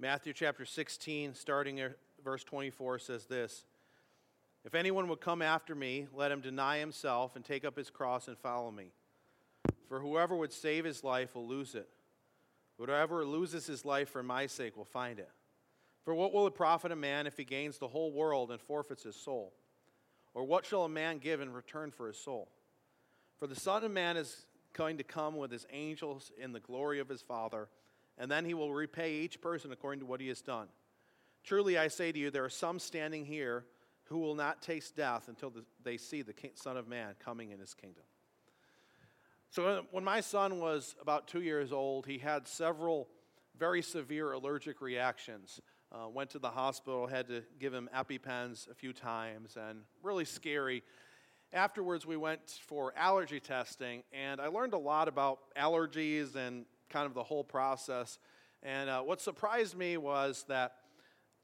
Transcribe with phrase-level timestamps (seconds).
[0.00, 3.64] Matthew chapter 16, starting at verse 24, says this
[4.64, 8.28] If anyone would come after me, let him deny himself and take up his cross
[8.28, 8.92] and follow me.
[9.88, 11.88] For whoever would save his life will lose it.
[12.78, 15.30] Whoever loses his life for my sake will find it.
[16.04, 19.02] For what will it profit a man if he gains the whole world and forfeits
[19.02, 19.52] his soul?
[20.32, 22.48] Or what shall a man give in return for his soul?
[23.40, 27.00] For the Son of Man is going to come with his angels in the glory
[27.00, 27.68] of his Father
[28.18, 30.68] and then he will repay each person according to what he has done.
[31.44, 33.64] Truly, I say to you, there are some standing here
[34.04, 37.74] who will not taste death until they see the Son of Man coming in his
[37.74, 38.04] kingdom.
[39.50, 43.08] So, when my son was about two years old, he had several
[43.58, 45.60] very severe allergic reactions.
[45.90, 50.26] Uh, went to the hospital, had to give him EpiPens a few times, and really
[50.26, 50.82] scary.
[51.54, 57.06] Afterwards, we went for allergy testing, and I learned a lot about allergies and kind
[57.06, 58.18] of the whole process.
[58.62, 60.76] And uh, what surprised me was that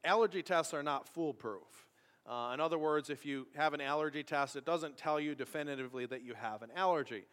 [0.05, 1.87] allergy tests are not foolproof.
[2.27, 6.07] Uh, in other words, if you have an allergy test, it doesn't tell you definitively
[6.07, 7.25] that you have an allergy.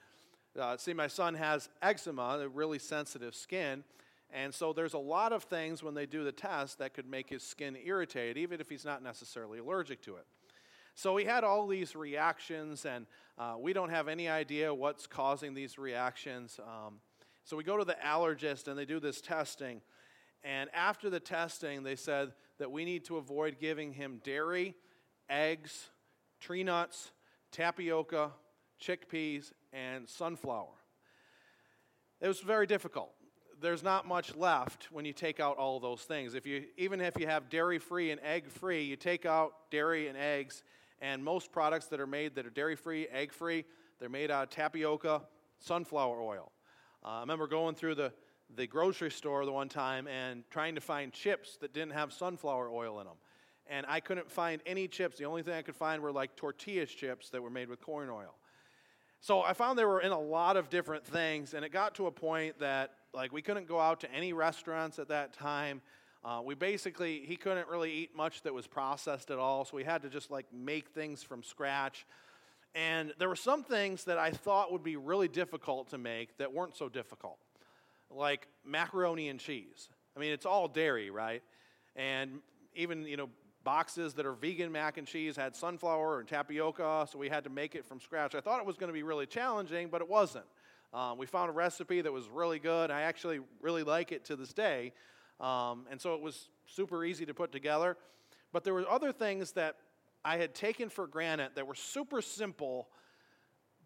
[0.59, 3.85] Uh, see, my son has eczema, really sensitive skin,
[4.33, 7.29] and so there's a lot of things when they do the test that could make
[7.29, 10.25] his skin irritated, even if he's not necessarily allergic to it.
[10.95, 13.05] So he had all these reactions, and
[13.37, 16.59] uh, we don't have any idea what's causing these reactions.
[16.59, 16.99] Um,
[17.43, 19.81] so we go to the allergist and they do this testing.
[20.43, 24.75] And after the testing, they said that we need to avoid giving him dairy,
[25.29, 25.89] eggs,
[26.39, 27.11] tree nuts,
[27.51, 28.31] tapioca,
[28.81, 30.73] chickpeas, and sunflower.
[32.19, 33.11] It was very difficult.
[33.59, 36.33] There's not much left when you take out all those things.
[36.33, 40.07] If you, even if you have dairy free and egg free, you take out dairy
[40.07, 40.63] and eggs,
[40.99, 43.65] and most products that are made that are dairy free, egg free,
[43.99, 45.21] they're made out of tapioca,
[45.59, 46.51] sunflower oil.
[47.03, 48.13] Uh, I remember going through the,
[48.55, 52.69] the grocery store the one time and trying to find chips that didn't have sunflower
[52.69, 53.15] oil in them.
[53.67, 55.17] And I couldn't find any chips.
[55.17, 58.09] The only thing I could find were like tortilla chips that were made with corn
[58.09, 58.35] oil.
[59.19, 62.07] So I found they were in a lot of different things, and it got to
[62.07, 65.81] a point that like we couldn't go out to any restaurants at that time.
[66.23, 69.83] Uh, we basically he couldn't really eat much that was processed at all, so we
[69.83, 72.05] had to just like make things from scratch.
[72.73, 76.53] And there were some things that I thought would be really difficult to make that
[76.53, 77.37] weren't so difficult,
[78.09, 79.89] like macaroni and cheese.
[80.15, 81.43] I mean, it's all dairy, right?
[81.95, 82.39] And
[82.75, 83.29] even, you know,
[83.63, 87.49] boxes that are vegan mac and cheese had sunflower and tapioca, so we had to
[87.49, 88.35] make it from scratch.
[88.35, 90.45] I thought it was going to be really challenging, but it wasn't.
[90.93, 92.91] Um, we found a recipe that was really good.
[92.91, 94.93] I actually really like it to this day.
[95.39, 97.97] Um, and so it was super easy to put together.
[98.51, 99.77] But there were other things that
[100.23, 102.87] I had taken for granted that were super simple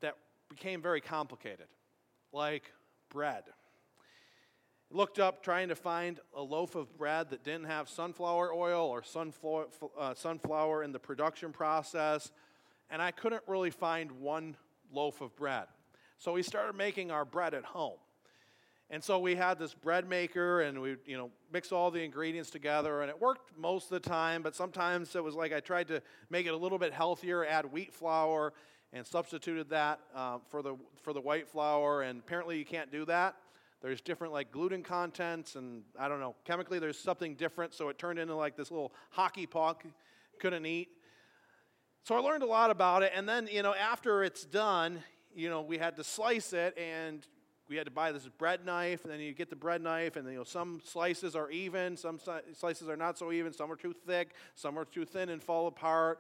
[0.02, 0.16] that
[0.50, 1.68] became very complicated,
[2.34, 2.72] like
[3.10, 3.44] bread.
[4.92, 9.04] Looked up trying to find a loaf of bread that didn't have sunflower oil or
[9.04, 12.32] sunflower, uh, sunflower in the production process,
[12.90, 14.56] and I couldn't really find one
[14.92, 15.66] loaf of bread.
[16.18, 17.98] So we started making our bread at home.
[18.92, 22.52] And so we had this bread maker and we, you know, mix all the ingredients
[22.52, 25.88] together and it worked most of the time, but sometimes it was like I tried
[25.88, 28.54] to make it a little bit healthier, add wheat flour
[28.94, 32.04] and substituted that uh, for, the, for the white flour.
[32.04, 33.36] And apparently you can't do that.
[33.82, 37.74] There's different like gluten contents and I don't know, chemically there's something different.
[37.74, 39.84] So it turned into like this little hockey puck,
[40.40, 40.90] couldn't eat.
[42.04, 43.12] So I learned a lot about it.
[43.16, 45.04] And then, you know, after it's done,
[45.34, 47.26] you know, we had to slice it and
[47.68, 50.28] we had to buy this bread knife, and then you get the bread knife, and
[50.30, 52.20] you know some slices are even, some
[52.54, 55.68] slices are not so even, some are too thick, some are too thin and fall
[55.68, 56.20] apart.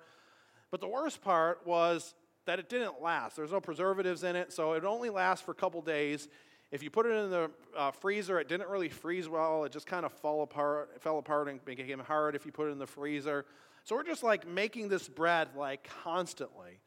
[0.72, 3.36] But the worst part was that it didn't last.
[3.36, 6.28] There was no preservatives in it, so it only lasts for a couple days.
[6.72, 9.64] If you put it in the uh, freezer, it didn't really freeze well.
[9.64, 12.72] It just kind of fell apart, fell apart and became hard if you put it
[12.72, 13.46] in the freezer.
[13.84, 16.80] So we're just like making this bread like constantly.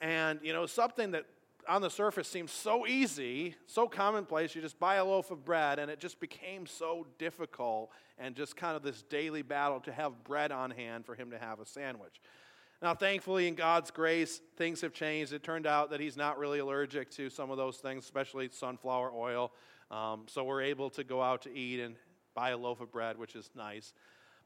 [0.00, 1.24] And you know, something that
[1.70, 4.56] on the surface seems so easy, so commonplace.
[4.56, 8.56] You just buy a loaf of bread, and it just became so difficult and just
[8.56, 11.66] kind of this daily battle to have bread on hand for him to have a
[11.66, 12.20] sandwich.
[12.82, 15.32] Now, thankfully, in God's grace, things have changed.
[15.32, 19.12] It turned out that he's not really allergic to some of those things, especially sunflower
[19.14, 19.52] oil.
[19.92, 21.94] Um, so we're able to go out to eat and
[22.34, 23.92] buy a loaf of bread, which is nice.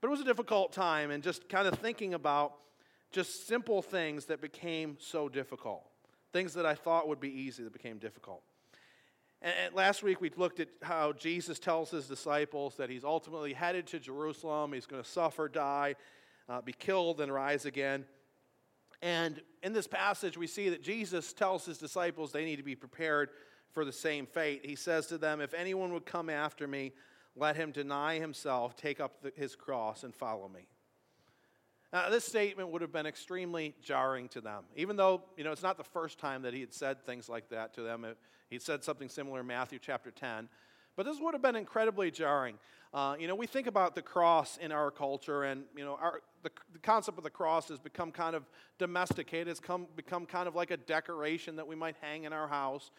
[0.02, 2.56] But it was a difficult time, and just kind of thinking about
[3.12, 5.88] just simple things that became so difficult.
[6.34, 8.42] Things that I thought would be easy that became difficult.
[9.40, 13.86] And last week we looked at how Jesus tells his disciples that he's ultimately headed
[13.86, 14.72] to Jerusalem.
[14.72, 15.94] He's going to suffer, die,
[16.48, 18.04] uh, be killed, and rise again.
[19.00, 22.74] And in this passage, we see that Jesus tells his disciples they need to be
[22.74, 23.30] prepared
[23.70, 24.66] for the same fate.
[24.66, 26.94] He says to them, If anyone would come after me,
[27.36, 30.66] let him deny himself, take up the, his cross, and follow me.
[31.94, 35.62] Now, this statement would have been extremely jarring to them, even though, you know, it's
[35.62, 38.04] not the first time that he had said things like that to them.
[38.50, 40.48] He said something similar in Matthew chapter 10.
[40.96, 42.58] But this would have been incredibly jarring.
[42.92, 46.20] Uh, you know, we think about the cross in our culture, and, you know, our,
[46.42, 48.42] the, the concept of the cross has become kind of
[48.78, 49.46] domesticated.
[49.46, 52.90] It's come, become kind of like a decoration that we might hang in our house.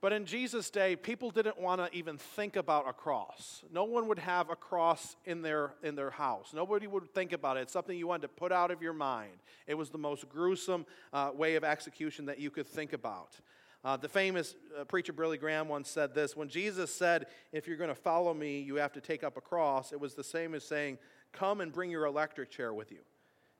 [0.00, 3.62] But in Jesus' day, people didn't want to even think about a cross.
[3.70, 6.52] No one would have a cross in their, in their house.
[6.54, 7.62] Nobody would think about it.
[7.62, 9.36] It's something you wanted to put out of your mind.
[9.66, 13.36] It was the most gruesome uh, way of execution that you could think about.
[13.84, 17.76] Uh, the famous uh, preacher Billy Graham once said this When Jesus said, If you're
[17.76, 20.54] going to follow me, you have to take up a cross, it was the same
[20.54, 20.98] as saying,
[21.32, 23.00] Come and bring your electric chair with you.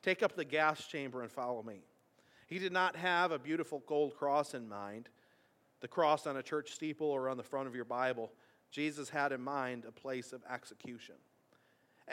[0.02, 1.80] Take up the gas chamber and follow me.
[2.46, 5.10] He did not have a beautiful gold cross in mind
[5.80, 8.30] the cross on a church steeple or on the front of your Bible.
[8.70, 11.16] Jesus had in mind a place of execution.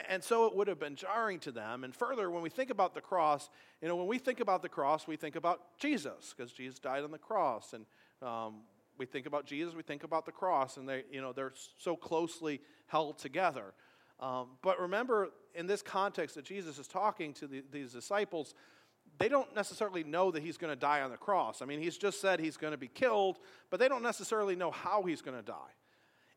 [0.09, 1.83] And so it would have been jarring to them.
[1.83, 3.49] And further, when we think about the cross,
[3.81, 7.03] you know, when we think about the cross, we think about Jesus, because Jesus died
[7.03, 7.73] on the cross.
[7.73, 7.85] And
[8.21, 8.61] um,
[8.97, 11.95] we think about Jesus, we think about the cross, and they, you know, they're so
[11.95, 13.73] closely held together.
[14.19, 18.53] Um, but remember, in this context that Jesus is talking to the, these disciples,
[19.19, 21.61] they don't necessarily know that he's going to die on the cross.
[21.61, 24.71] I mean, he's just said he's going to be killed, but they don't necessarily know
[24.71, 25.73] how he's going to die.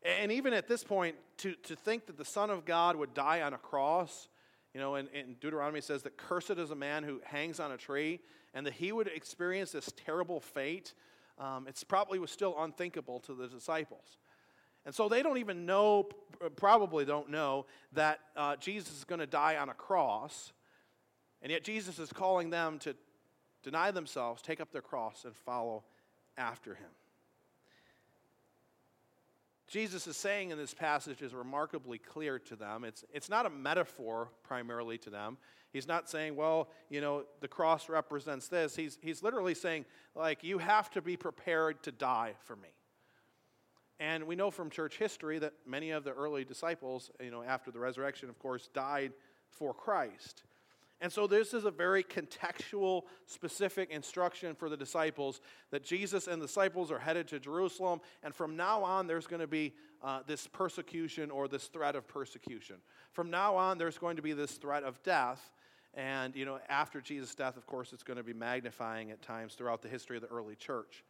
[0.03, 3.41] And even at this point, to, to think that the Son of God would die
[3.41, 4.29] on a cross,
[4.73, 7.77] you know, and, and Deuteronomy says that cursed is a man who hangs on a
[7.77, 8.19] tree,
[8.53, 10.93] and that he would experience this terrible fate,
[11.37, 14.17] um, it's probably was still unthinkable to the disciples.
[14.85, 16.09] And so they don't even know,
[16.55, 20.51] probably don't know, that uh, Jesus is going to die on a cross.
[21.41, 22.95] And yet Jesus is calling them to
[23.63, 25.83] deny themselves, take up their cross, and follow
[26.37, 26.89] after him.
[29.67, 32.83] Jesus is saying in this passage is remarkably clear to them.
[32.83, 35.37] It's, it's not a metaphor primarily to them.
[35.71, 38.75] He's not saying, well, you know, the cross represents this.
[38.75, 42.67] He's, he's literally saying, like, you have to be prepared to die for me.
[43.97, 47.71] And we know from church history that many of the early disciples, you know, after
[47.71, 49.13] the resurrection, of course, died
[49.47, 50.43] for Christ.
[51.01, 56.39] And so, this is a very contextual, specific instruction for the disciples that Jesus and
[56.39, 58.01] the disciples are headed to Jerusalem.
[58.21, 62.07] And from now on, there's going to be uh, this persecution or this threat of
[62.07, 62.75] persecution.
[63.13, 65.51] From now on, there's going to be this threat of death.
[65.95, 69.55] And, you know, after Jesus' death, of course, it's going to be magnifying at times
[69.55, 71.03] throughout the history of the early church.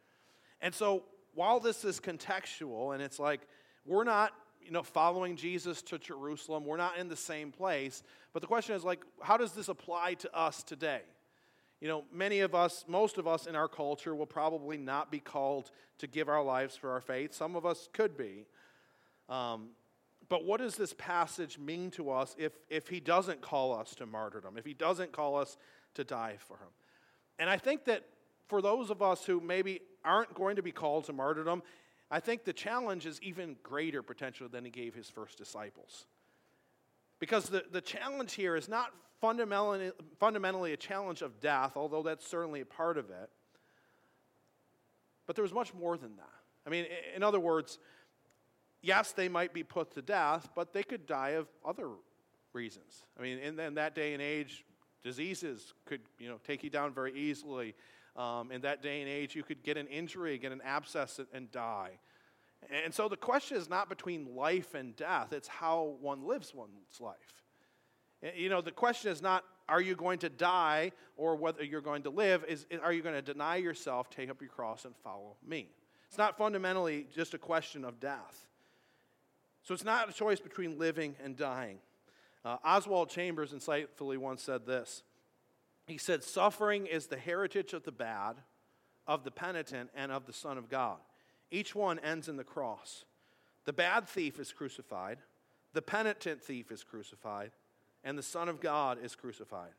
[0.62, 1.04] And so,
[1.34, 3.42] while this is contextual, and it's like,
[3.84, 4.32] we're not
[4.64, 6.64] you know, following Jesus to Jerusalem.
[6.64, 8.02] We're not in the same place.
[8.32, 11.02] But the question is, like, how does this apply to us today?
[11.80, 15.18] You know, many of us, most of us in our culture will probably not be
[15.18, 17.34] called to give our lives for our faith.
[17.34, 18.46] Some of us could be.
[19.28, 19.70] Um,
[20.28, 24.06] but what does this passage mean to us if, if he doesn't call us to
[24.06, 25.56] martyrdom, if he doesn't call us
[25.94, 26.68] to die for him?
[27.38, 28.04] And I think that
[28.46, 31.62] for those of us who maybe aren't going to be called to martyrdom,
[32.12, 36.04] I think the challenge is even greater potentially than he gave his first disciples.
[37.18, 38.92] Because the, the challenge here is not
[39.22, 43.30] fundamentally, fundamentally a challenge of death, although that's certainly a part of it.
[45.26, 46.28] But there was much more than that.
[46.66, 46.84] I mean,
[47.16, 47.78] in other words,
[48.82, 51.88] yes, they might be put to death, but they could die of other
[52.52, 53.06] reasons.
[53.18, 54.66] I mean, in, in that day and age,
[55.02, 57.74] diseases could you know, take you down very easily.
[58.14, 61.50] Um, in that day and age, you could get an injury, get an abscess, and
[61.50, 61.98] die.
[62.84, 67.00] And so the question is not between life and death, it's how one lives one's
[67.00, 67.16] life.
[68.36, 72.02] You know, the question is not, are you going to die or whether you're going
[72.04, 75.36] to live, is, are you going to deny yourself, take up your cross, and follow
[75.44, 75.68] me?
[76.08, 78.46] It's not fundamentally just a question of death.
[79.62, 81.78] So it's not a choice between living and dying.
[82.44, 85.02] Uh, Oswald Chambers insightfully once said this
[85.92, 88.36] he said, Suffering is the heritage of the bad,
[89.06, 90.96] of the penitent, and of the Son of God.
[91.50, 93.04] Each one ends in the cross.
[93.66, 95.18] The bad thief is crucified,
[95.74, 97.50] the penitent thief is crucified,
[98.02, 99.72] and the Son of God is crucified.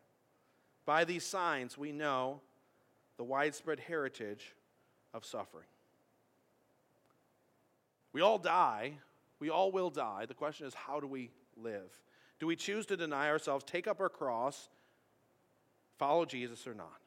[0.85, 2.41] By these signs, we know
[3.17, 4.53] the widespread heritage
[5.15, 5.65] of suffering.
[8.13, 8.93] We all die.
[9.39, 10.27] We all will die.
[10.27, 11.89] The question is, how do we live?
[12.39, 14.69] Do we choose to deny ourselves, take up our cross,
[15.97, 16.99] follow Jesus or not.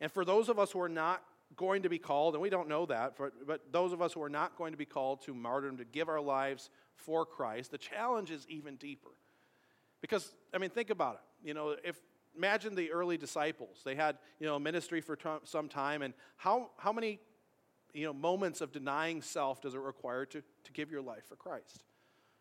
[0.00, 1.22] And for those of us who are not
[1.56, 3.16] going to be called, and we don't know that,
[3.46, 6.08] but those of us who are not going to be called to martyrdom, to give
[6.08, 9.10] our lives for Christ, the challenge is even deeper.
[10.00, 11.48] Because, I mean, think about it.
[11.48, 12.00] You know, if
[12.36, 16.92] imagine the early disciples, they had, you know, ministry for some time, and how, how
[16.92, 17.18] many,
[17.92, 21.36] you know, moments of denying self does it require to, to give your life for
[21.36, 21.84] Christ?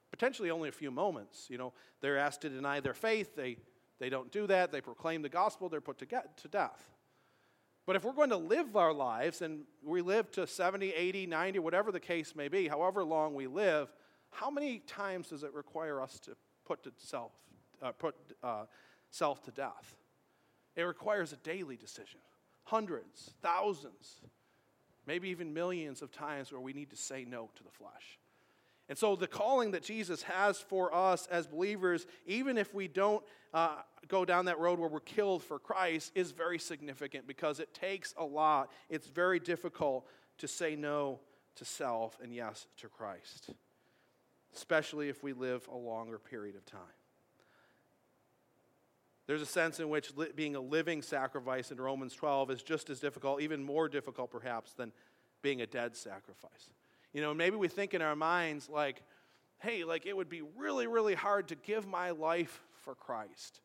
[0.10, 1.48] potentially only a few moments.
[1.50, 3.36] You know, they're asked to deny their faith.
[3.36, 3.58] They,
[4.00, 4.72] they don't do that.
[4.72, 5.70] They proclaim the gospel.
[5.70, 6.90] They're put to, get, to death.
[7.86, 11.60] But if we're going to live our lives, and we live to 70, 80, 90,
[11.60, 13.92] whatever the case may be, however long we live,
[14.32, 17.32] how many times does it require us to put to self,
[17.82, 18.66] uh, put uh,
[19.10, 19.96] self to death?
[20.76, 22.20] It requires a daily decision.
[22.64, 24.22] Hundreds, thousands,
[25.08, 28.20] maybe even millions of times where we need to say no to the flesh.
[28.90, 33.24] And so, the calling that Jesus has for us as believers, even if we don't
[33.54, 33.76] uh,
[34.08, 38.16] go down that road where we're killed for Christ, is very significant because it takes
[38.18, 38.72] a lot.
[38.90, 40.08] It's very difficult
[40.40, 41.20] to say no
[41.58, 43.52] to self and yes to Christ,
[44.56, 46.82] especially if we live a longer period of time.
[49.28, 52.90] There's a sense in which li- being a living sacrifice in Romans 12 is just
[52.90, 54.92] as difficult, even more difficult perhaps, than
[55.44, 56.72] being a dead sacrifice.
[57.14, 59.02] You know, maybe we think in our minds, like,
[59.60, 63.62] hey, like it would be really, really hard to give my life for Christ.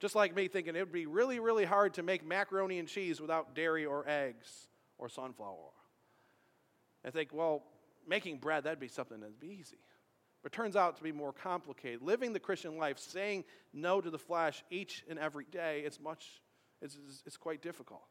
[0.00, 3.20] Just like me thinking it would be really, really hard to make macaroni and cheese
[3.20, 4.68] without dairy or eggs
[4.98, 5.70] or sunflower.
[7.04, 7.62] I think, well,
[8.06, 9.78] making bread, that'd be something that'd be easy.
[10.42, 12.02] But turns out to be more complicated.
[12.02, 16.42] Living the Christian life, saying no to the flesh each and every day, it's much,
[16.80, 18.02] it's, it's quite difficult.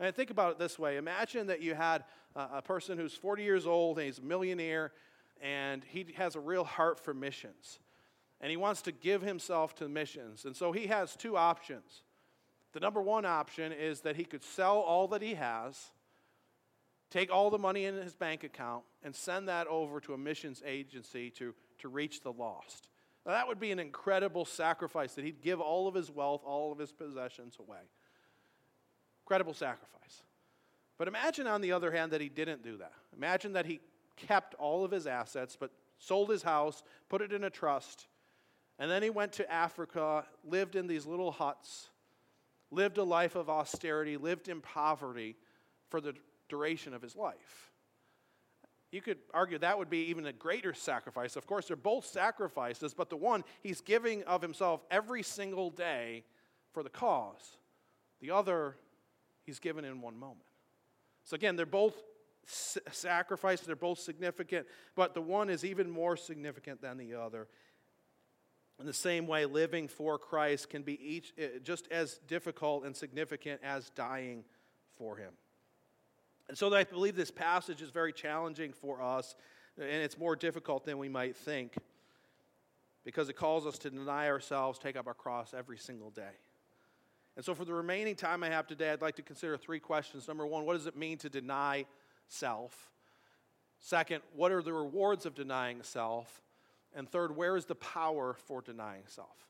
[0.00, 2.04] And think about it this way Imagine that you had
[2.34, 4.92] a person who's 40 years old and he's a millionaire
[5.40, 7.78] and he has a real heart for missions.
[8.40, 10.46] And he wants to give himself to missions.
[10.46, 12.02] And so he has two options.
[12.72, 15.90] The number one option is that he could sell all that he has,
[17.10, 20.62] take all the money in his bank account, and send that over to a missions
[20.64, 22.88] agency to, to reach the lost.
[23.26, 26.72] Now, that would be an incredible sacrifice that he'd give all of his wealth, all
[26.72, 27.80] of his possessions away.
[29.30, 30.24] Incredible sacrifice.
[30.98, 32.90] But imagine, on the other hand, that he didn't do that.
[33.16, 33.78] Imagine that he
[34.16, 38.08] kept all of his assets, but sold his house, put it in a trust,
[38.80, 41.90] and then he went to Africa, lived in these little huts,
[42.72, 45.36] lived a life of austerity, lived in poverty
[45.90, 46.14] for the
[46.48, 47.70] duration of his life.
[48.90, 51.36] You could argue that would be even a greater sacrifice.
[51.36, 56.24] Of course, they're both sacrifices, but the one, he's giving of himself every single day
[56.72, 57.58] for the cause.
[58.20, 58.74] The other,
[59.50, 60.46] he's given in one moment.
[61.24, 61.94] So again, they're both
[62.46, 67.48] sacrifices, they're both significant, but the one is even more significant than the other.
[68.78, 72.96] In the same way, living for Christ can be each, eh, just as difficult and
[72.96, 74.44] significant as dying
[74.96, 75.32] for Him.
[76.48, 79.34] And so I believe this passage is very challenging for us,
[79.76, 81.74] and it's more difficult than we might think
[83.04, 86.36] because it calls us to deny ourselves, take up our cross every single day.
[87.40, 90.28] And so, for the remaining time I have today, I'd like to consider three questions.
[90.28, 91.86] Number one, what does it mean to deny
[92.28, 92.90] self?
[93.78, 96.42] Second, what are the rewards of denying self?
[96.94, 99.48] And third, where is the power for denying self?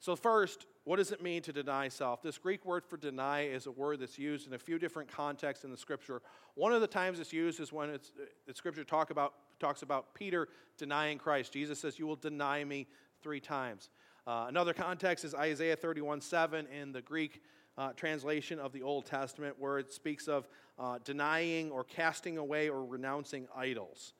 [0.00, 2.20] So, first, what does it mean to deny self?
[2.20, 5.64] This Greek word for deny is a word that's used in a few different contexts
[5.64, 6.22] in the scripture.
[6.56, 8.10] One of the times it's used is when it's,
[8.48, 11.52] the scripture talk about, talks about Peter denying Christ.
[11.52, 12.88] Jesus says, You will deny me
[13.22, 13.88] three times.
[14.26, 17.42] Uh, another context is Isaiah 31 7 in the Greek
[17.78, 20.48] uh, translation of the Old Testament, where it speaks of
[20.78, 24.12] uh, denying or casting away or renouncing idols.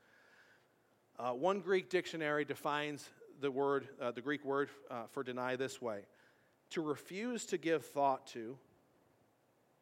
[1.19, 4.71] Uh, one Greek dictionary defines the word, uh, the Greek word
[5.13, 6.01] for deny this way
[6.71, 8.57] to refuse to give thought to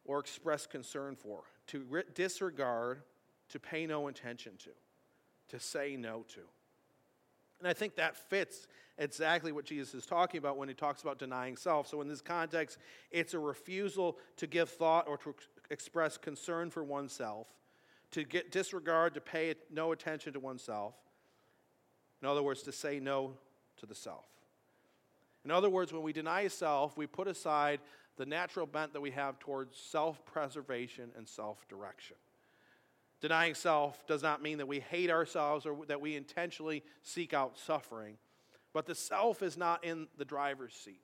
[0.04, 3.02] or express concern for, to re- disregard,
[3.50, 4.70] to pay no attention to,
[5.48, 6.40] to say no to.
[7.58, 8.66] And I think that fits
[8.98, 11.88] exactly what Jesus is talking about when he talks about denying self.
[11.88, 12.78] So, in this context,
[13.10, 15.34] it's a refusal to give thought or to
[15.70, 17.48] express concern for oneself,
[18.12, 20.94] to get disregard, to pay no attention to oneself.
[22.22, 23.34] In other words, to say no
[23.78, 24.26] to the self.
[25.44, 27.80] In other words, when we deny self, we put aside
[28.16, 32.16] the natural bent that we have towards self preservation and self direction.
[33.20, 37.58] Denying self does not mean that we hate ourselves or that we intentionally seek out
[37.58, 38.16] suffering,
[38.72, 41.00] but the self is not in the driver's seat.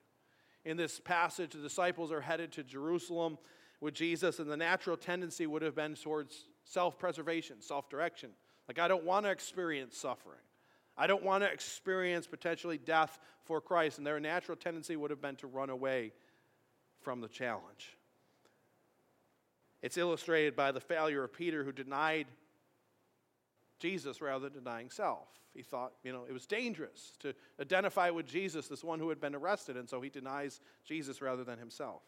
[0.65, 3.37] In this passage, the disciples are headed to Jerusalem
[3.81, 8.31] with Jesus, and the natural tendency would have been towards self preservation, self direction.
[8.69, 10.39] Like, I don't want to experience suffering.
[10.97, 13.99] I don't want to experience potentially death for Christ.
[13.99, 16.13] And their natural tendency would have been to run away
[17.01, 17.99] from the challenge.
[19.85, 22.27] It's illustrated by the failure of Peter, who denied
[23.79, 25.29] Jesus rather than denying self.
[25.53, 29.21] He thought, you know, it was dangerous to identify with Jesus, this one who had
[29.21, 32.01] been arrested, and so he denies Jesus rather than himself.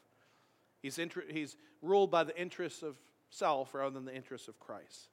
[0.81, 2.97] He's, inter- he's ruled by the interests of
[3.29, 5.11] self rather than the interests of Christ.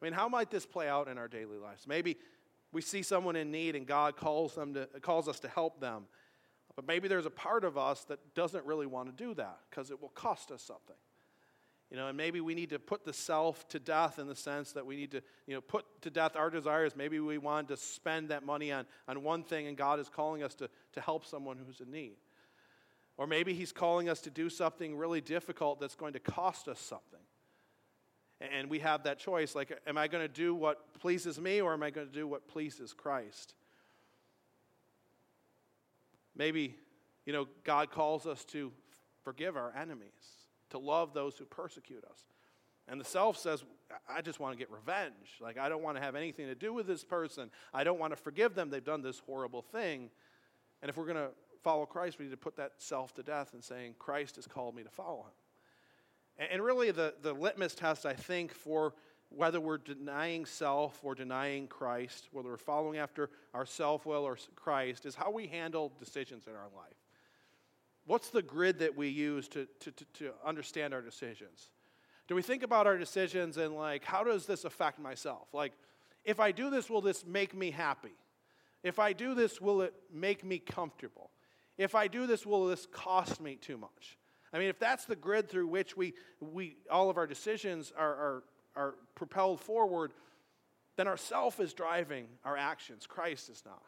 [0.00, 1.88] I mean, how might this play out in our daily lives?
[1.88, 2.18] Maybe
[2.70, 6.04] we see someone in need and God calls, them to, calls us to help them.
[6.76, 9.90] But maybe there's a part of us that doesn't really want to do that because
[9.90, 10.94] it will cost us something.
[11.90, 14.72] You know, and maybe we need to put the self to death in the sense
[14.72, 16.94] that we need to, you know, put to death our desires.
[16.94, 20.42] Maybe we want to spend that money on, on one thing and God is calling
[20.42, 22.16] us to, to help someone who's in need.
[23.16, 26.78] Or maybe He's calling us to do something really difficult that's going to cost us
[26.78, 27.18] something.
[28.40, 31.72] And we have that choice like, am I going to do what pleases me or
[31.72, 33.54] am I going to do what pleases Christ?
[36.36, 36.76] Maybe,
[37.26, 38.70] you know, God calls us to
[39.24, 40.37] forgive our enemies,
[40.70, 42.24] to love those who persecute us.
[42.88, 43.62] And the self says,
[44.08, 45.38] I just want to get revenge.
[45.40, 47.50] Like, I don't want to have anything to do with this person.
[47.72, 48.70] I don't want to forgive them.
[48.70, 50.10] They've done this horrible thing.
[50.82, 51.30] And if we're going to
[51.62, 54.74] follow Christ, we need to put that self to death and saying, Christ has called
[54.74, 55.26] me to follow
[56.38, 56.46] him.
[56.50, 58.94] And really, the, the litmus test, I think, for
[59.30, 64.38] whether we're denying self or denying Christ, whether we're following after our self will or
[64.54, 66.94] Christ, is how we handle decisions in our life.
[68.08, 71.68] What's the grid that we use to, to, to, to understand our decisions?
[72.26, 75.48] Do we think about our decisions and, like, how does this affect myself?
[75.52, 75.74] Like,
[76.24, 78.16] if I do this, will this make me happy?
[78.82, 81.30] If I do this, will it make me comfortable?
[81.76, 84.16] If I do this, will this cost me too much?
[84.54, 88.14] I mean, if that's the grid through which we, we all of our decisions are,
[88.14, 88.42] are,
[88.74, 90.12] are propelled forward,
[90.96, 93.06] then our self is driving our actions.
[93.06, 93.82] Christ is not.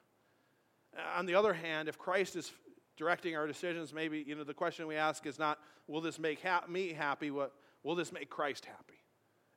[1.17, 2.53] On the other hand, if Christ is
[3.01, 6.43] directing our decisions, maybe you know the question we ask is not, "Will this make
[6.43, 9.03] ha- me happy?" What will this make Christ happy?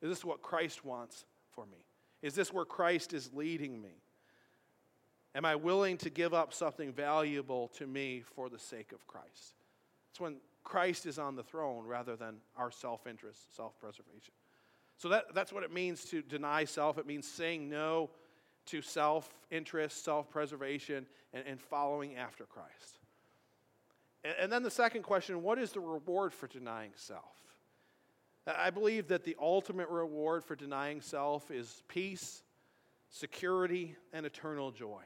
[0.01, 1.85] Is this what Christ wants for me?
[2.21, 4.01] Is this where Christ is leading me?
[5.35, 9.55] Am I willing to give up something valuable to me for the sake of Christ?
[10.09, 14.33] It's when Christ is on the throne rather than our self interest, self preservation.
[14.95, 16.97] So that, that's what it means to deny self.
[16.97, 18.09] It means saying no
[18.67, 22.99] to self interest, self preservation, and, and, following after Christ.
[24.23, 27.35] And, and then the second question what is the reward for denying self?
[28.45, 32.43] I believe that the ultimate reward for denying self is peace,
[33.09, 35.03] security, and eternal joy.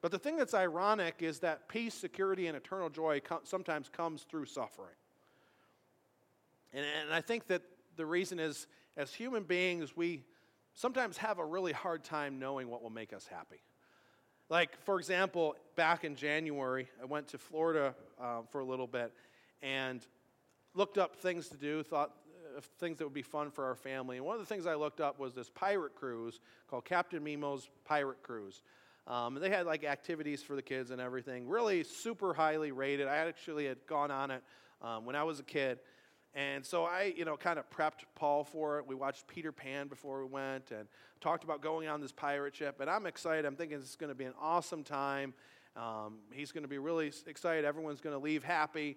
[0.00, 4.46] But the thing that's ironic is that peace, security, and eternal joy sometimes comes through
[4.46, 4.96] suffering.
[6.72, 7.62] And, and I think that
[7.96, 10.24] the reason is, as human beings, we
[10.74, 13.62] sometimes have a really hard time knowing what will make us happy.
[14.52, 19.10] Like, for example, back in January, I went to Florida uh, for a little bit
[19.62, 20.06] and
[20.74, 22.10] looked up things to do, thought
[22.54, 24.18] of things that would be fun for our family.
[24.18, 26.38] And one of the things I looked up was this pirate cruise
[26.68, 28.60] called Captain Memo's Pirate Cruise.
[29.06, 31.48] Um, they had like activities for the kids and everything.
[31.48, 33.08] Really super highly rated.
[33.08, 34.42] I actually had gone on it
[34.82, 35.78] um, when I was a kid.
[36.34, 38.86] And so I, you know, kind of prepped Paul for it.
[38.86, 40.88] We watched Peter Pan before we went and
[41.20, 42.80] talked about going on this pirate ship.
[42.80, 43.44] And I'm excited.
[43.44, 45.34] I'm thinking it's going to be an awesome time.
[45.76, 47.64] Um, he's going to be really excited.
[47.64, 48.96] Everyone's going to leave happy.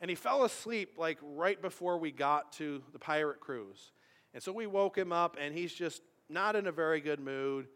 [0.00, 3.90] And he fell asleep like right before we got to the pirate cruise.
[4.32, 7.66] And so we woke him up, and he's just not in a very good mood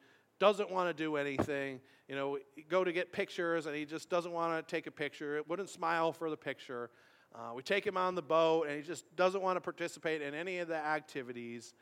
[0.42, 1.78] doesn't want to do anything.
[2.08, 2.36] You know,
[2.68, 5.36] go to get pictures and he just doesn't want to take a picture.
[5.36, 6.90] It wouldn't smile for the picture.
[7.34, 10.34] Uh, we take him on the boat and he just doesn't want to participate in
[10.34, 11.74] any of the activities.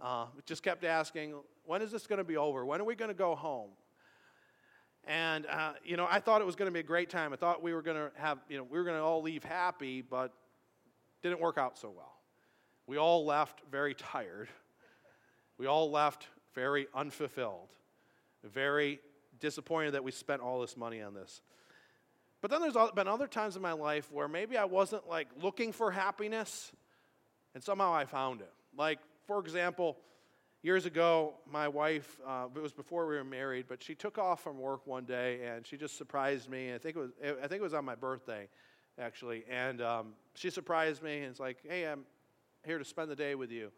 [0.00, 1.34] Uh, just kept asking,
[1.64, 2.64] when is this going to be over?
[2.64, 3.70] When are we going to go home?
[5.04, 7.32] And, uh, you know, I thought it was going to be a great time.
[7.32, 9.42] I thought we were going to have, you know, we were going to all leave
[9.42, 10.32] happy, but
[11.22, 12.14] didn't work out so well.
[12.86, 14.48] We all left very tired.
[15.58, 17.68] We all left very unfulfilled
[18.44, 19.00] very
[19.40, 21.42] disappointed that we spent all this money on this.
[22.42, 25.72] But then there's been other times in my life where maybe I wasn't like looking
[25.72, 26.72] for happiness
[27.54, 28.52] and somehow I found it.
[28.76, 29.96] Like, for example,
[30.62, 34.42] years ago, my wife, uh, it was before we were married, but she took off
[34.42, 36.74] from work one day and she just surprised me.
[36.74, 38.48] I think it was, I think it was on my birthday,
[38.98, 39.44] actually.
[39.48, 42.04] And um, she surprised me and it's like, hey, I'm
[42.66, 43.70] here to spend the day with you.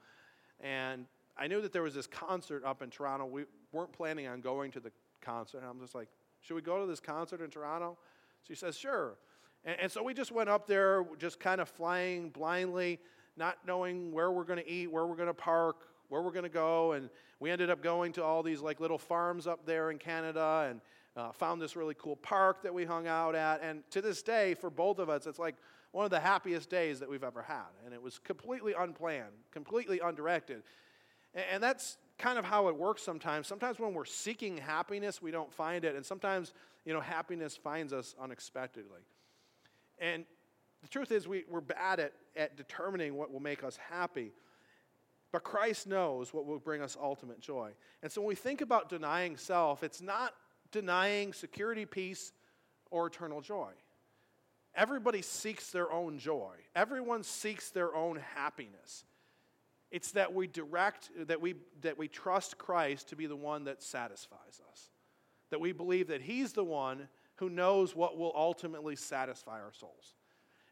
[0.61, 1.05] And
[1.37, 3.27] I knew that there was this concert up in Toronto.
[3.27, 5.59] We weren't planning on going to the concert.
[5.59, 6.09] And I'm just like,
[6.41, 7.99] should we go to this concert in Toronto?
[8.47, 9.17] She says, sure.
[9.65, 13.01] And, and so we just went up there, just kind of flying blindly,
[13.37, 16.45] not knowing where we're going to eat, where we're going to park, where we're going
[16.45, 16.93] to go.
[16.93, 20.69] And we ended up going to all these like little farms up there in Canada
[20.71, 20.81] and
[21.17, 23.63] uh, found this really cool park that we hung out at.
[23.63, 25.57] And to this day, for both of us, it's like
[25.93, 27.71] one of the happiest days that we've ever had.
[27.85, 30.63] And it was completely unplanned, completely undirected.
[31.53, 33.47] And that's kind of how it works sometimes.
[33.47, 35.97] Sometimes when we're seeking happiness, we don't find it.
[35.97, 36.53] And sometimes,
[36.85, 39.01] you know, happiness finds us unexpectedly.
[39.99, 40.25] And
[40.83, 44.33] the truth is, we, we're bad at, at determining what will make us happy.
[45.33, 47.73] But Christ knows what will bring us ultimate joy.
[48.03, 50.35] And so when we think about denying self, it's not
[50.71, 52.33] denying security, peace,
[52.91, 53.71] or eternal joy.
[54.77, 56.55] Everybody seeks their own joy.
[56.77, 59.05] Everyone seeks their own happiness.
[59.91, 63.83] It's that we direct, that we, that we trust Christ to be the one that
[63.83, 64.91] satisfies us.
[65.55, 70.15] That we believe that He's the one who knows what will ultimately satisfy our souls.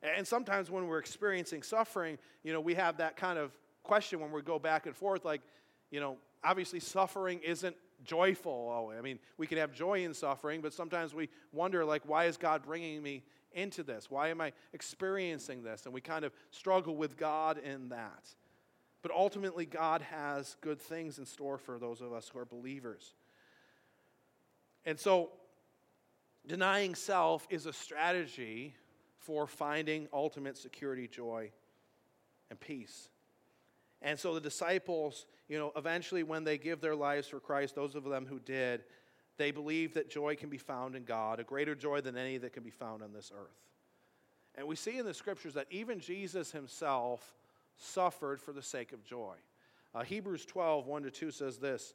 [0.02, 4.32] And sometimes when we're experiencing suffering, you know, we have that kind of question when
[4.32, 5.40] we go back and forth like,
[5.92, 8.92] you know, obviously suffering isn't joyful.
[8.98, 12.36] I mean, we can have joy in suffering, but sometimes we wonder, like, why is
[12.36, 14.10] God bringing me into this?
[14.10, 15.84] Why am I experiencing this?
[15.84, 18.34] And we kind of struggle with God in that.
[19.00, 23.14] But ultimately, God has good things in store for those of us who are believers.
[24.84, 25.30] And so,
[26.46, 28.74] denying self is a strategy
[29.18, 31.50] for finding ultimate security, joy,
[32.50, 33.08] and peace.
[34.02, 37.94] And so the disciples, you know, eventually when they give their lives for Christ, those
[37.94, 38.82] of them who did,
[39.38, 42.52] they believe that joy can be found in God, a greater joy than any that
[42.52, 43.62] can be found on this earth.
[44.56, 47.34] And we see in the scriptures that even Jesus himself
[47.76, 49.34] suffered for the sake of joy.
[49.94, 51.94] Uh, Hebrews 12, 1 to 2 says this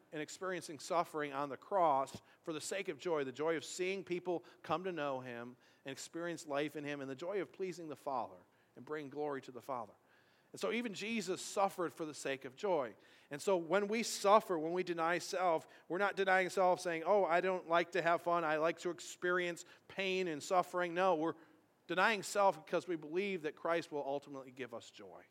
[0.13, 2.11] and experiencing suffering on the cross
[2.43, 5.91] for the sake of joy, the joy of seeing people come to know him and
[5.91, 8.35] experience life in him, and the joy of pleasing the Father
[8.75, 9.93] and bringing glory to the Father.
[10.53, 12.91] And so even Jesus suffered for the sake of joy.
[13.31, 17.23] And so when we suffer, when we deny self, we're not denying self saying, oh,
[17.23, 18.43] I don't like to have fun.
[18.43, 20.93] I like to experience pain and suffering.
[20.93, 21.35] No, we're
[21.87, 25.21] denying self because we believe that Christ will ultimately give us joy.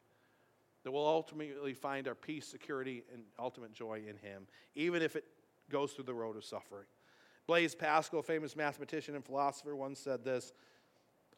[0.83, 5.25] That we'll ultimately find our peace, security, and ultimate joy in Him, even if it
[5.69, 6.87] goes through the road of suffering.
[7.47, 10.53] Blaise Pascal, famous mathematician and philosopher, once said this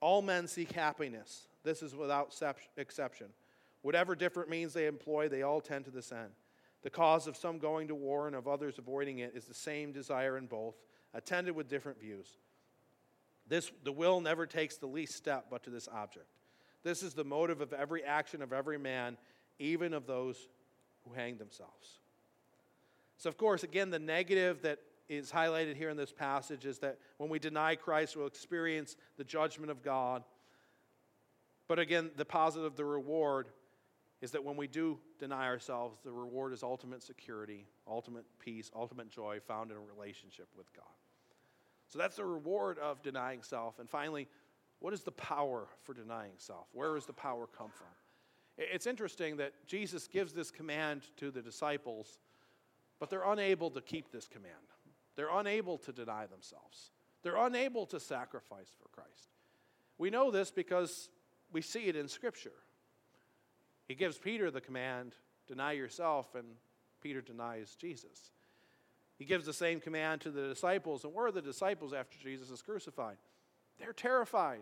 [0.01, 1.49] All men seek happiness.
[1.65, 2.35] This is without
[2.77, 3.29] exception.
[3.83, 6.31] Whatever different means they employ, they all tend to this end.
[6.83, 9.93] The cause of some going to war and of others avoiding it is the same
[9.93, 10.75] desire in both,
[11.15, 12.39] attended with different views.
[13.49, 16.27] This, the will never takes the least step but to this object.
[16.83, 19.17] This is the motive of every action of every man,
[19.59, 20.49] even of those
[21.05, 21.99] who hang themselves.
[23.17, 26.99] So, of course, again, the negative that is highlighted here in this passage is that
[27.19, 30.25] when we deny Christ, we'll experience the judgment of God.
[31.69, 33.49] But again, the positive, the reward,
[34.21, 39.11] is that when we do deny ourselves, the reward is ultimate security, ultimate peace, ultimate
[39.11, 40.85] joy found in a relationship with God.
[41.89, 43.79] So that's the reward of denying self.
[43.79, 44.29] And finally,
[44.83, 46.67] what is the power for denying self?
[46.73, 47.87] Where does the power come from?
[48.59, 52.19] It's interesting that Jesus gives this command to the disciples,
[52.99, 54.53] but they're unable to keep this command.
[55.15, 56.91] They're unable to deny themselves,
[57.23, 59.31] they're unable to sacrifice for Christ.
[59.99, 61.09] We know this because
[61.53, 62.53] we see it in Scripture.
[63.87, 65.15] He gives Peter the command
[65.47, 66.47] deny yourself, and
[67.01, 68.33] Peter denies Jesus.
[69.17, 72.51] He gives the same command to the disciples, and where are the disciples after Jesus
[72.51, 73.17] is crucified?
[73.83, 74.61] They're terrified.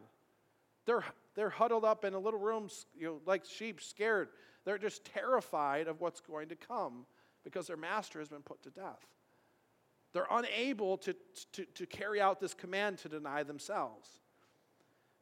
[0.86, 1.04] They're,
[1.34, 4.28] they're huddled up in a little room, you know, like sheep, scared.
[4.64, 7.06] They're just terrified of what's going to come
[7.44, 9.06] because their master has been put to death.
[10.12, 11.14] They're unable to,
[11.52, 14.08] to, to carry out this command to deny themselves.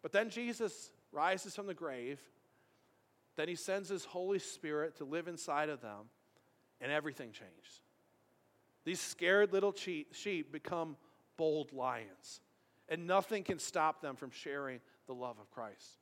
[0.00, 2.20] But then Jesus rises from the grave
[3.38, 6.10] then he sends his Holy Spirit to live inside of them,
[6.80, 7.82] and everything changes.
[8.84, 10.96] These scared little sheep become
[11.36, 12.40] bold lions,
[12.88, 15.98] and nothing can stop them from sharing the love of Christ.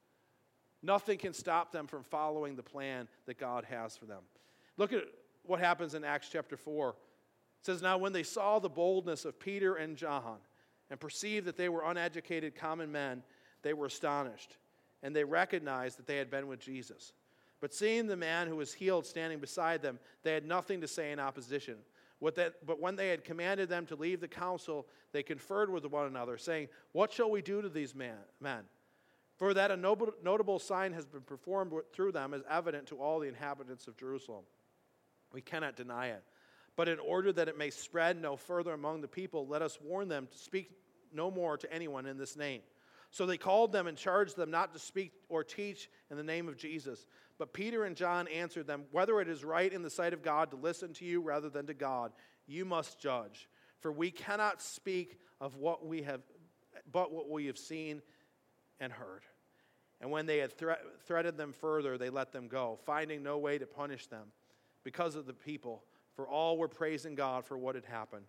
[0.83, 4.23] Nothing can stop them from following the plan that God has for them.
[4.77, 5.05] Look at
[5.45, 6.91] what happens in Acts chapter 4.
[6.91, 6.95] It
[7.63, 10.39] says, Now when they saw the boldness of Peter and John
[10.91, 13.23] and perceived that they were uneducated common men,
[13.63, 14.59] they were astonished,
[15.03, 17.13] and they recognized that they had been with Jesus.
[17.61, 21.11] But seeing the man who was healed standing beside them, they had nothing to say
[21.11, 21.77] in opposition.
[22.21, 26.07] That, but when they had commanded them to leave the council, they conferred with one
[26.07, 28.65] another, saying, What shall we do to these man, men?
[29.37, 33.21] For that a noble, notable sign has been performed through them is evident to all
[33.21, 34.45] the inhabitants of Jerusalem.
[35.33, 36.25] We cannot deny it.
[36.75, 40.09] But in order that it may spread no further among the people, let us warn
[40.09, 40.71] them to speak
[41.13, 42.61] no more to anyone in this name.
[43.11, 46.49] So they called them and charged them not to speak or teach in the name
[46.49, 47.07] of Jesus.
[47.39, 50.51] But Peter and John answered them, Whether it is right in the sight of God
[50.51, 52.13] to listen to you rather than to God,
[52.47, 53.49] you must judge.
[53.81, 56.23] For we cannot speak of what we have,
[56.91, 58.01] but what we have seen
[58.81, 59.23] and heard.
[60.01, 60.73] And when they had thre-
[61.07, 64.33] threatened them further, they let them go, finding no way to punish them
[64.85, 68.27] because of the people, for all were praising God for what had happened.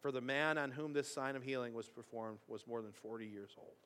[0.00, 3.26] For the man on whom this sign of healing was performed was more than 40
[3.26, 3.76] years old.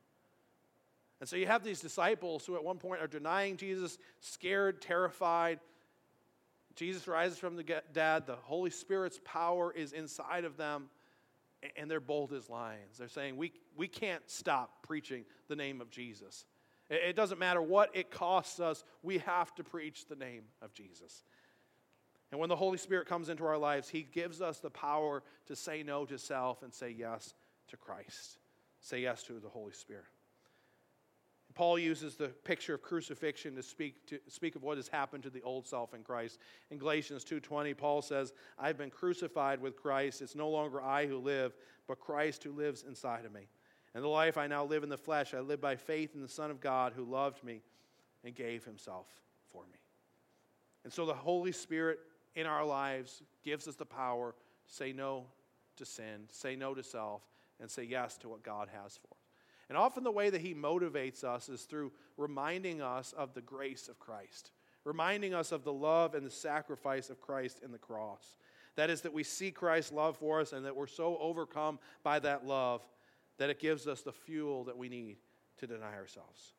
[1.21, 5.61] And so you have these disciples who at one point are denying Jesus, scared, terrified.
[6.75, 8.27] Jesus rises from the dead.
[8.27, 10.91] The Holy Spirit's power is inside of them,
[11.77, 12.99] and they're bold as lions.
[12.99, 16.45] They're saying, We, we can't stop preaching the name of Jesus.
[16.91, 21.25] It doesn't matter what it costs us, we have to preach the name of Jesus.
[22.31, 25.57] And when the Holy Spirit comes into our lives, He gives us the power to
[25.57, 27.33] say no to self and say yes
[27.69, 28.39] to Christ.
[28.81, 30.05] Say yes to the Holy Spirit.
[31.55, 35.31] Paul uses the picture of crucifixion to speak, to speak of what has happened to
[35.31, 36.41] the old self in Christ.
[36.71, 40.21] In Galatians 2:20, Paul says, "I've been crucified with Christ.
[40.21, 43.49] It's no longer I who live, but Christ who lives inside of me.
[43.95, 46.29] And the life I now live in the flesh, I live by faith in the
[46.29, 47.63] Son of God who loved me
[48.25, 49.79] and gave himself for me."
[50.83, 52.01] And so the Holy Spirit
[52.35, 54.35] in our lives gives us the power
[54.67, 55.31] to say no
[55.77, 57.23] to sin, say no to self,
[57.61, 59.14] and say yes to what God has for us.
[59.69, 63.89] And often the way that He motivates us is through reminding us of the grace
[63.89, 64.51] of Christ,
[64.85, 68.37] reminding us of the love and the sacrifice of Christ in the cross.
[68.77, 72.19] That is, that we see Christ's love for us and that we're so overcome by
[72.21, 72.87] that love
[73.39, 75.17] that it gives us the fuel that we need
[75.59, 76.53] to deny ourselves.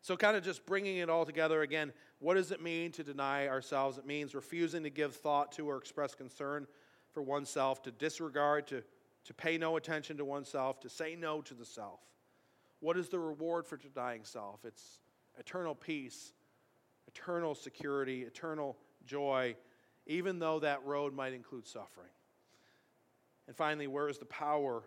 [0.00, 3.46] So, kind of just bringing it all together again, what does it mean to deny
[3.46, 3.98] ourselves?
[3.98, 6.66] It means refusing to give thought to or express concern
[7.12, 8.82] for oneself, to disregard, to
[9.24, 12.00] to pay no attention to oneself, to say no to the self.
[12.80, 14.64] What is the reward for denying self?
[14.64, 14.98] It's
[15.38, 16.32] eternal peace,
[17.06, 19.56] eternal security, eternal joy,
[20.06, 22.10] even though that road might include suffering.
[23.46, 24.82] And finally, where is the power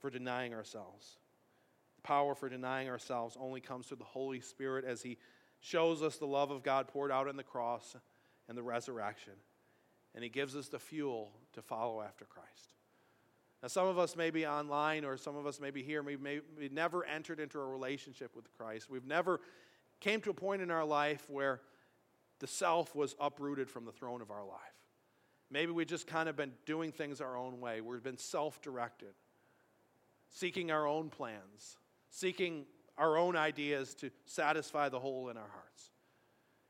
[0.00, 1.16] for denying ourselves?
[1.96, 5.18] The power for denying ourselves only comes through the Holy Spirit as He
[5.60, 7.96] shows us the love of God poured out on the cross
[8.48, 9.34] and the resurrection.
[10.14, 12.74] And He gives us the fuel to follow after Christ.
[13.62, 16.02] Now, some of us may be online, or some of us may be here.
[16.02, 18.90] We've, may, we've never entered into a relationship with Christ.
[18.90, 19.40] We've never
[20.00, 21.60] came to a point in our life where
[22.40, 24.58] the self was uprooted from the throne of our life.
[25.48, 27.80] Maybe we've just kind of been doing things our own way.
[27.80, 29.14] We've been self directed,
[30.30, 31.76] seeking our own plans,
[32.10, 32.64] seeking
[32.98, 35.90] our own ideas to satisfy the hole in our hearts.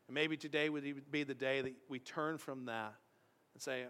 [0.09, 2.95] And maybe today would be the day that we turn from that
[3.55, 3.85] and say,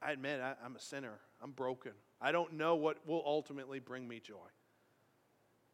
[0.00, 1.92] I admit I, I'm a sinner, I'm broken.
[2.20, 4.34] I don't know what will ultimately bring me joy.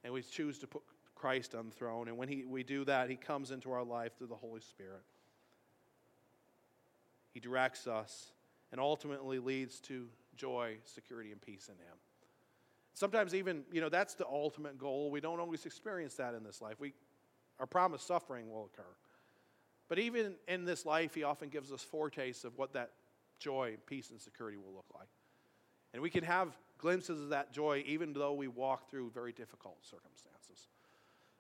[0.05, 0.83] And we choose to put
[1.17, 2.09] Christ on the throne.
[2.09, 5.03] And when he, we do that, He comes into our life through the Holy Spirit.
[7.33, 8.31] He directs us
[8.71, 10.07] and ultimately leads to
[10.37, 11.95] joy, security, and peace in Him.
[12.95, 15.11] Sometimes, even, you know, that's the ultimate goal.
[15.11, 16.77] We don't always experience that in this life.
[16.79, 16.95] We,
[17.59, 18.89] our promised suffering will occur.
[19.89, 22.93] But even in this life, He often gives us foretastes of what that
[23.39, 25.09] joy, peace, and security will look like.
[25.97, 29.79] And we can have glimpses of that joy even though we walk through very difficult
[29.81, 30.69] circumstances.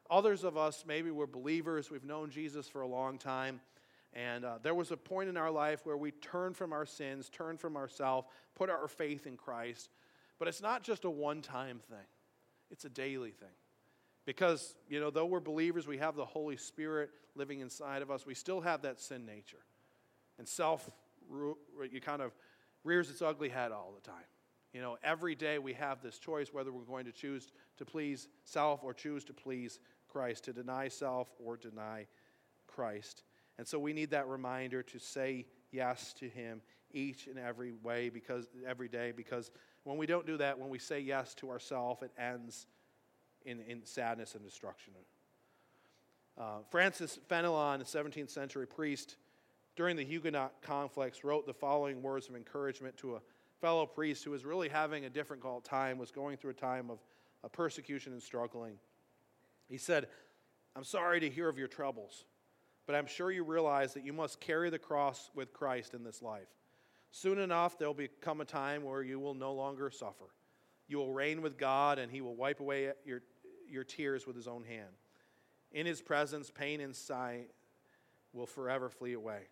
[0.08, 3.60] Others of us, maybe we're believers, we've known Jesus for a long time,
[4.14, 7.28] and uh, there was a point in our life where we turned from our sins,
[7.28, 9.90] turned from ourselves, put our faith in Christ.
[10.38, 12.06] But it's not just a one time thing,
[12.70, 13.48] it's a daily thing.
[14.24, 18.24] Because, you know, though we're believers, we have the Holy Spirit living inside of us,
[18.24, 19.60] we still have that sin nature.
[20.38, 20.90] And self,
[21.30, 22.32] you kind of
[22.84, 24.24] rears its ugly head all the time.
[24.76, 28.28] You know, every day we have this choice whether we're going to choose to please
[28.44, 32.06] self or choose to please Christ, to deny self or deny
[32.66, 33.22] Christ.
[33.56, 36.60] And so we need that reminder to say yes to Him
[36.92, 39.50] each and every way because every day because
[39.84, 42.66] when we don't do that, when we say yes to ourself, it ends
[43.46, 44.92] in, in sadness and destruction.
[46.36, 49.16] Uh, Francis Fenelon, a 17th century priest,
[49.74, 53.20] during the Huguenot conflicts, wrote the following words of encouragement to a
[53.60, 56.98] fellow priest who was really having a difficult time, was going through a time of,
[57.52, 58.74] persecution and struggling.
[59.68, 60.08] He said,
[60.74, 62.24] I'm sorry to hear of your troubles,
[62.86, 66.22] but I'm sure you realize that you must carry the cross with Christ in this
[66.22, 66.48] life.
[67.12, 70.24] Soon enough, there will become a time where you will no longer suffer.
[70.88, 73.22] You will reign with God, and He will wipe away your,
[73.70, 74.90] your tears with His own hand.
[75.70, 77.50] In His presence, pain and sight
[78.32, 79.42] will forever flee away.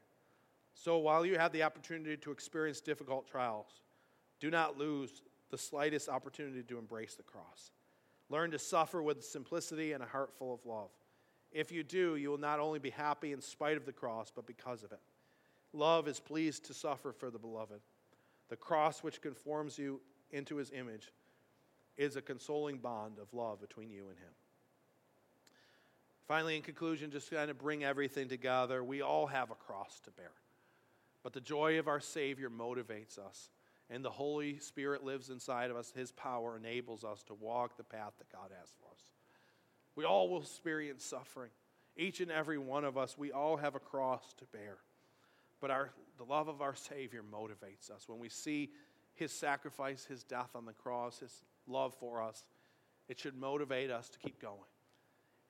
[0.74, 3.82] So while you have the opportunity to experience difficult trials,
[4.44, 7.70] do not lose the slightest opportunity to embrace the cross.
[8.28, 10.90] Learn to suffer with simplicity and a heart full of love.
[11.50, 14.46] If you do, you will not only be happy in spite of the cross, but
[14.46, 15.00] because of it.
[15.72, 17.80] Love is pleased to suffer for the beloved.
[18.50, 21.10] The cross, which conforms you into his image,
[21.96, 24.34] is a consoling bond of love between you and him.
[26.28, 28.84] Finally, in conclusion, just kind of bring everything together.
[28.84, 30.32] We all have a cross to bear.
[31.22, 33.48] But the joy of our Savior motivates us,
[33.90, 35.92] and the Holy Spirit lives inside of us.
[35.94, 39.02] His power enables us to walk the path that God has for us.
[39.94, 41.50] We all will experience suffering.
[41.96, 44.78] Each and every one of us, we all have a cross to bear.
[45.60, 48.08] But our, the love of our Savior motivates us.
[48.08, 48.70] When we see
[49.14, 52.44] His sacrifice, His death on the cross, His love for us,
[53.08, 54.58] it should motivate us to keep going.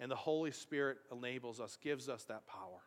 [0.01, 2.83] And the Holy Spirit enables us, gives us that power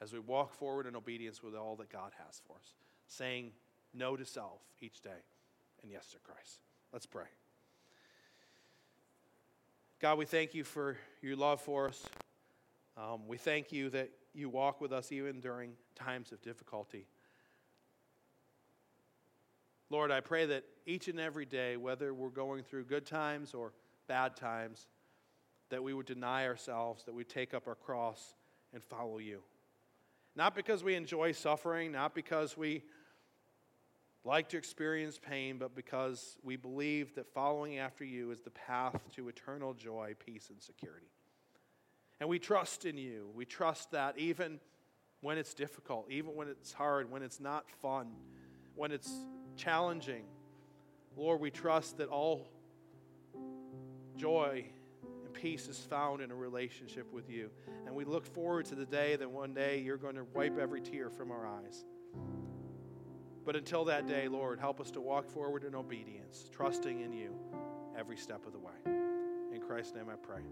[0.00, 2.74] as we walk forward in obedience with all that God has for us,
[3.06, 3.52] saying
[3.94, 5.10] no to self each day
[5.82, 6.60] and yes to Christ.
[6.92, 7.26] Let's pray.
[10.00, 12.04] God, we thank you for your love for us.
[12.96, 17.06] Um, we thank you that you walk with us even during times of difficulty.
[19.90, 23.72] Lord, I pray that each and every day, whether we're going through good times or
[24.06, 24.86] bad times,
[25.70, 28.34] that we would deny ourselves, that we take up our cross
[28.72, 29.40] and follow you.
[30.36, 32.84] Not because we enjoy suffering, not because we
[34.24, 39.00] like to experience pain, but because we believe that following after you is the path
[39.16, 41.06] to eternal joy, peace, and security.
[42.20, 43.30] And we trust in you.
[43.34, 44.58] We trust that even
[45.20, 48.08] when it's difficult, even when it's hard, when it's not fun,
[48.74, 49.10] when it's
[49.56, 50.24] challenging,
[51.16, 52.48] Lord, we trust that all
[54.16, 54.64] joy
[55.24, 57.50] and peace is found in a relationship with you.
[57.86, 60.80] And we look forward to the day that one day you're going to wipe every
[60.80, 61.84] tear from our eyes.
[63.48, 67.34] But until that day, Lord, help us to walk forward in obedience, trusting in you
[67.98, 68.74] every step of the way.
[69.54, 70.42] In Christ's name I pray.